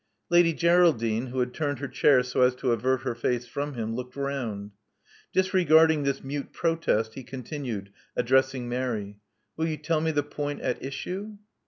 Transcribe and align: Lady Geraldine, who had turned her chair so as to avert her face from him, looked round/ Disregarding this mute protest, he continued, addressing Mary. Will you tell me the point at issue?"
Lady 0.31 0.51
Geraldine, 0.51 1.27
who 1.27 1.37
had 1.41 1.53
turned 1.53 1.77
her 1.77 1.87
chair 1.87 2.23
so 2.23 2.41
as 2.41 2.55
to 2.55 2.71
avert 2.71 3.01
her 3.01 3.13
face 3.13 3.45
from 3.45 3.75
him, 3.75 3.93
looked 3.93 4.15
round/ 4.15 4.71
Disregarding 5.31 6.01
this 6.05 6.23
mute 6.23 6.51
protest, 6.53 7.13
he 7.13 7.21
continued, 7.23 7.91
addressing 8.15 8.67
Mary. 8.67 9.17
Will 9.57 9.67
you 9.67 9.77
tell 9.77 10.01
me 10.01 10.09
the 10.09 10.23
point 10.23 10.59
at 10.61 10.83
issue?" 10.83 11.37